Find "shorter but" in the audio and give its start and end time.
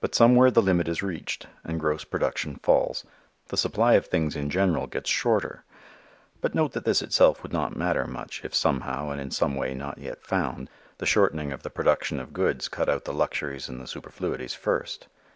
5.08-6.52